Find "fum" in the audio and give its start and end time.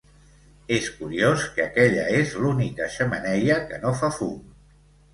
4.21-4.39